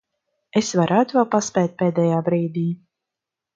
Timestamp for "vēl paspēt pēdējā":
1.19-2.25